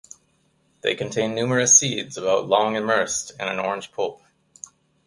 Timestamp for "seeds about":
1.79-2.47